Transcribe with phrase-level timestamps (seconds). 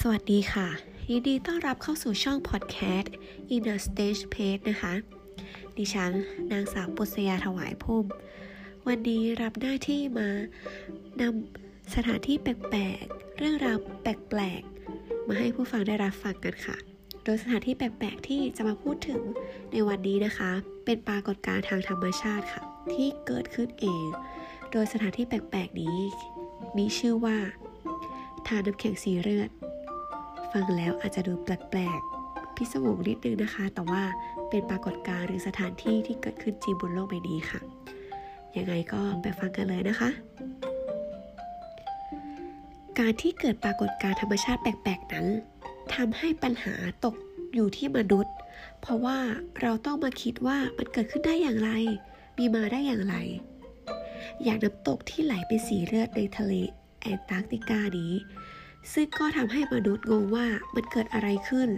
[0.00, 0.68] สวัสดีค่ะ
[1.10, 3.14] ยินดีต้อนรับเข้าสู่ช่องพอดแคสต์
[3.54, 4.94] In a Stage Page นะคะ
[5.76, 6.12] ดิฉัน
[6.52, 8.04] นางสาวปุษยาถวายพุ่ม
[8.86, 10.28] วันนี้รับหน้าที่มา
[11.20, 16.76] นำสถานที่แปลกๆ เรื่องราวแปลกๆ มาให้ผู้ฟังได้รับฟังกันค่ะ
[17.24, 19.20] โดยสถานที่แปลกๆ ที่จะมาพูดถึง
[19.72, 20.50] ในวันนี้นะคะ
[20.84, 24.06] เป็นปรากฏการณ์ทางธรรมชาติค่ะ ที่เกิดขึ้นเอง
[24.72, 25.98] โดยสถานที่แปลกๆ นี้
[26.76, 27.38] มีชื่อว่า
[28.46, 29.50] ทานน้ำแข็งสีเลือด
[30.60, 34.02] ฟังแล้วอาจจะดูแปลกๆ พิศวงนิดนึงนะคะ แต่ว่า
[34.50, 37.60] เป็นปรากฏการณ์หรือสถานที่ที่เกิดขึ้นจริงบนโลกใบนี้ค่ะ
[38.56, 40.10] ยังไงก็ไปฟังกันเลยนะคะ
[42.98, 45.26] การที่เกิดปรากฏการณ์ธรรมชาติแปลกๆนั้น
[45.94, 46.74] ทำให้ปัญหา
[47.04, 47.14] ตก
[47.54, 48.34] อยู่ที่มนุษย์
[48.80, 49.18] เพราะว่า
[49.60, 51.70] เราต้องมาคิดว่ามันเกิดขึ้นได้อย่างไร
[52.38, 53.16] มีมาได้อย่างไร
[54.44, 56.52] อย่างน้ำตกที่ไหลเป็นสีเลือดในทะเล
[57.00, 58.12] แอนตาร์กติกานี้
[58.92, 61.70] ซึ่งก็ทำให้มนุษย์งงว่ามันเกิดอะไรขึ้น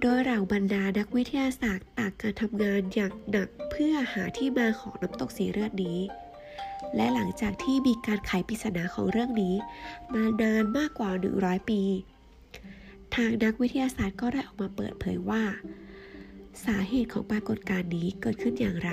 [0.00, 5.98] โดยเหล่าบรรดานักวิทยาศาสตร์ต่างการทำงานอย่างหนักเพื่อหาที่มาของน้ำตกสีเลือดนี้
[6.96, 9.54] และหลังจากที่มีการไขปริศนาของเรื่องนี้
[10.14, 11.82] มานานมากกว่า 100 ปี
[13.14, 15.44] ทางนักวิทยาศาสตร์ก็ได้ออกมาเปิดเผยว่า
[16.64, 18.92] สาเหตุของปรากฏการณ์นี้เกิดขึ้นอย่างไร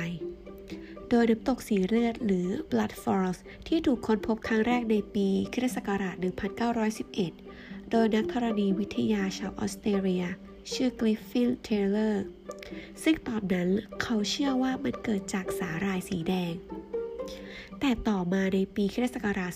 [1.09, 3.37] โดยน้ำตกสีเลือดหรือ Blood Falls
[3.67, 6.15] ที่ถูกค้นพบครั้งแรกในปีคริสต์ศักราช
[7.43, 10.25] 1911 โดยนักธรณีวิทยาชาวออสเตรเลีย
[10.73, 12.25] ชื่อกริฟฟิน เทเลอร์
[13.03, 13.69] ซึ่งตอนนั้น
[14.01, 16.53] เขาเชื่อว่ามันเกิดจากสาหร่ายสีแดง
[17.79, 19.51] แต่ต่อมาในปีคริสต์ศักราช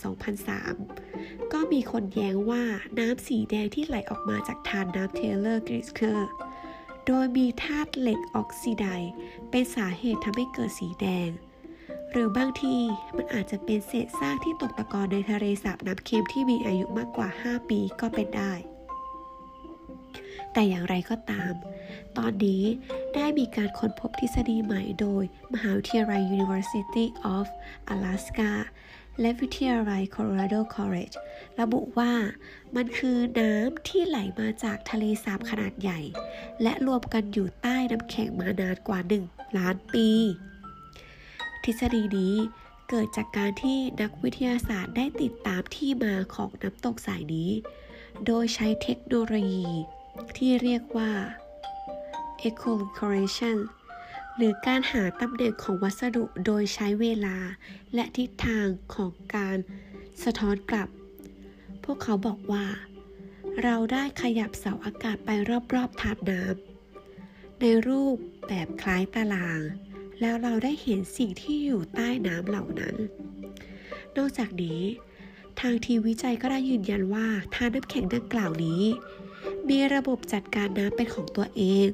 [0.75, 2.63] 2003 ก็มีคนแย้งว่า
[2.99, 6.29] น้ำสีแดงที่ไหลออกมาจากธารน้ำ Taylor Glacier
[7.07, 8.85] โดยมีธาตุเหล็กออกซิได
[9.49, 11.29] เป็นสาเหตุทำให้เกิดสีแดง
[12.11, 12.75] หรือบางที
[13.17, 18.53] มันอาจจะเป็นเศษซากที่ตกตะกอนในทะเลสาบน้ำเค็มที่มีอายุมากกว่า 5 ปีก็เป็นได้
[20.53, 21.53] แต่อย่างไรก็ตาม
[22.17, 22.63] ตอนนี้
[23.15, 27.45] ได้มีการค้นพบทฤษฎีใหม่โดย มหาวิทยาลัย University of
[27.93, 28.51] Alaska
[29.21, 31.15] และวิทยาลัย Colorado College
[31.59, 32.13] ระบุว่า
[32.75, 35.99] มันคือน้ำที่ไหลมาจากทะเลสาบขนาดใหญ่
[36.61, 40.09] และรวมกันอยู่ใต้น้ำแข็งมานานกว่า 1 ล้านปี
[41.63, 42.35] ทฤษฎีนี้
[42.89, 47.51] เกิดจากการที่นักวิทยาศาสตร์ได้ติดตามที่มาของน้ำตกสายนี้
[48.25, 49.69] โดยใช้เทคโนโลยี
[50.37, 51.11] ที่เรียกว่า
[52.47, 53.57] echolocation
[54.37, 57.37] หรือการหาตำแหน่งของวัสดุโดยใช้เวลา
[57.93, 59.57] และทิศทางของการ
[60.23, 60.89] สะท้อนกลับ
[61.83, 62.65] พวกเขาบอกว่า
[63.63, 65.29] เราได้ขยับเสาอากาศไป
[65.73, 68.17] รอบๆถาดน้ำในรูป
[68.47, 69.61] แบบคล้ายตาราง
[70.19, 72.95] แล้วเราได้เห็นสิ่งที่อยู่ใต้น้ำเหล่านั้น
[74.17, 74.81] นอกจากนี้
[75.59, 78.83] ทางทีวิจัยก็ได้ยืนยันว่าทานน้ำแข็งดังกล่าวนี้
[79.69, 81.87] มีระบบจัดการน้ำเป็นของตัวเอง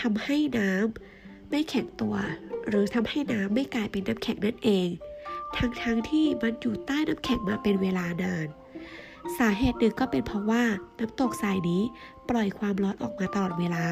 [0.00, 2.16] ทำให้น้ำ ไม่แข็งตัว
[2.68, 4.88] หรือทำให้น้ำไม่กลายเป็นน้ำแข็งนั่นเอง
[5.56, 8.46] ทั้งๆทที่มันอยู่ใต้น้ำแข็งมาเป็นเวลานาน
[9.38, 10.64] สาเหตุหนึ่งก็เป็นเพราะว่า
[10.98, 11.82] น้ำตกทรายนี้
[12.28, 13.84] ปล่อยความร้อนออกมาตลอดเวลา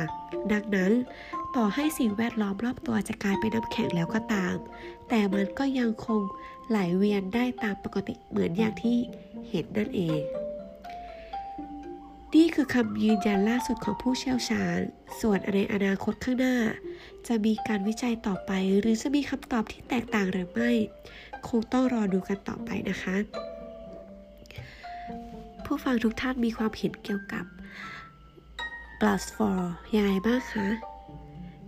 [0.53, 0.93] ดังนั้น
[1.57, 4.55] ต่อให้สิ่งแวดล้อมรอบตัวจะกลายเป็นน้ำแข็งแล้วก็ตาม
[5.09, 6.21] แต่มันก็ยังคง
[6.69, 8.97] ไหลเวียนได้ตามปกติเหมือนอย่างที่
[9.49, 10.21] เห็นนั่นเอง
[12.35, 14.79] นี่คือคำยืนยันล่าสุดของผู้เชี่ยวชาญ
[15.21, 16.57] ส่วนในอนาคตข้างหน้า
[17.29, 20.71] จะมีการวิจัยต่อไป หรือจะมีคำตอบที่แตกต่างหรือไม่
[21.49, 23.17] คงต้องรอดูกันต่อไปนะคะ
[25.65, 27.45] ผู้ฟังทุกท่านมีความเห็นเกี่ยวกับ
[29.01, 29.59] Blast for
[29.97, 30.69] ยังไงบ้างคะ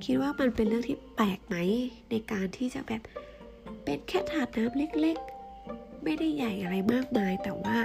[0.04, 1.56] คิดว่ามันเป็นเรื่องที่แปลกไหม
[2.10, 3.03] ในการที่จะแบบ
[3.84, 7.78] เป็นแค่ถาดน้ำเล็กๆ ไม่ได้ใหญ่อะไรมากมาย แต่ว่า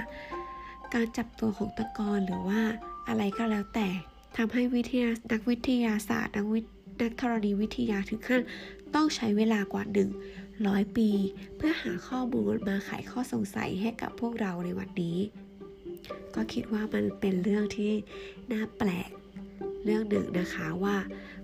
[0.94, 2.60] การจับตัวของตะกอนหรือว่า
[3.08, 3.88] อะไรก็แล้วแต่
[4.36, 6.60] ทำให้วิทยานักวิทยาศาสตร์นักวิ
[7.02, 8.42] นักธรณีวิทยาถึงขั้น
[8.94, 10.10] ต้องใช้เวลากว่าหนึ่ง
[10.66, 11.10] ร้อยปี
[11.56, 15.18] เพื่อหาข้อมูลมาไขข้อสงสัยให้กับพวกเราในวันนี้
[16.34, 17.92] ก็คิดว่ามันเป็นเรื่องที่
[18.52, 19.10] น่าแปลก
[19.84, 20.96] เรื่องหนึ่งนะคะว่า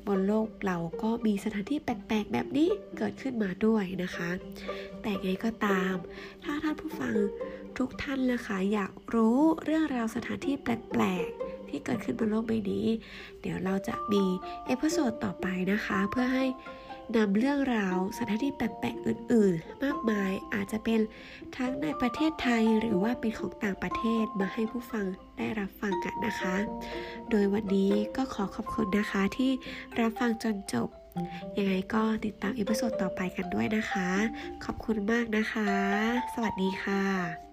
[0.06, 2.69] บนโลกเราก็มีสถานที่แปลกๆ แบบนี้
[2.99, 4.31] เกิดขึ้นมาด้วยนะคะ
[5.02, 5.94] แต่ไงก็ตาม
[6.44, 7.14] ถ้าท่านผู้ฟัง
[7.79, 12.86] ทุกท่านนะคะ อยากรู้เรื่องราวสถานที่แปลกๆ ที่เกิดขึ้นบนโลกใบนี้
[13.40, 14.24] เดี๋ยวเราจะมี
[14.67, 16.46] episode ต่อไปนะคะ เพื่อให้
[17.16, 21.00] นำเรื่องราวสถานที่แปลกๆอื่น ๆ มากมายอาจจะเป็น
[21.56, 25.04] ทั้งในประเทศไทยหรือว่าเป็นของต่างประเทศมาให้ผู้ฟัง
[25.38, 26.54] ได้รับฟังกันนะคะ
[27.30, 29.50] โดยวันนี้ก็ขอขอบคุณนะคะที่
[30.00, 30.88] รับฟังจนจบ
[31.58, 34.08] ยังไงก็ติดตามเอพิโซดต่อไปกันด้วยนะคะ
[34.64, 35.70] ขอบคุณมากนะคะ
[36.34, 37.45] สวัสดีค่ะ